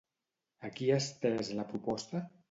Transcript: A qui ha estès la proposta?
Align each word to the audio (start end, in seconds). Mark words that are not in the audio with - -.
A 0.69 0.71
qui 0.79 0.87
ha 0.93 0.95
estès 1.01 1.51
la 1.59 1.65
proposta? 1.73 2.23